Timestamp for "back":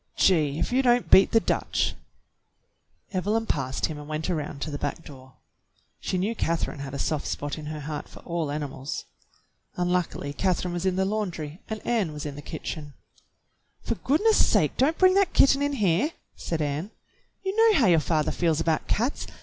4.79-5.05